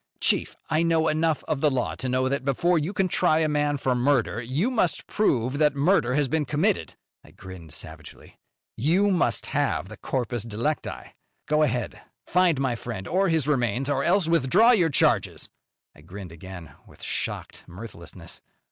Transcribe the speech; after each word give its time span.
"Chief, 0.19 0.55
I 0.67 0.81
know 0.81 1.07
enough 1.07 1.43
of 1.47 1.61
the 1.61 1.69
law 1.69 1.93
to 1.97 2.09
know 2.09 2.27
that, 2.27 2.43
before 2.43 2.79
you 2.79 2.91
can 2.91 3.07
try 3.07 3.37
a 3.37 3.47
man 3.47 3.77
for 3.77 3.93
murder, 3.93 4.41
you 4.41 4.71
must 4.71 5.05
prove 5.05 5.59
that 5.59 5.75
murder 5.75 6.15
has 6.15 6.27
been 6.27 6.43
committed." 6.43 6.95
I 7.23 7.29
grinned 7.29 7.71
savagely. 7.75 8.39
"You 8.75 9.11
must 9.11 9.45
have 9.53 9.89
the 9.89 9.97
corpus 9.97 10.41
delicti. 10.41 11.13
Go 11.47 11.61
ahead! 11.61 12.01
Find 12.25 12.59
my 12.59 12.75
friend 12.75 13.07
or 13.07 13.29
his 13.29 13.47
remains, 13.47 13.91
or 13.91 14.03
else 14.03 14.27
withdraw 14.27 14.71
your 14.71 14.89
charges." 14.89 15.49
I 15.95 16.01
grinned 16.01 16.31
again, 16.31 16.71
with 16.87 17.03
shocked 17.03 17.63
mirthlessness. 17.67 18.41